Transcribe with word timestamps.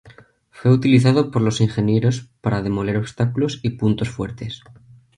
Fue 0.49 0.71
utilizado 0.71 1.29
por 1.29 1.43
los 1.43 1.61
ingenieros 1.61 2.31
para 2.41 2.63
demoler 2.63 2.97
obstáculos 2.97 3.59
y 3.61 3.77
puntos 3.77 4.09
fuertes. 4.09 4.63